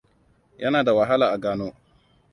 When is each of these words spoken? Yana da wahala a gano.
Yana 0.57 0.83
da 0.83 0.93
wahala 0.93 1.31
a 1.31 1.37
gano. 1.37 1.73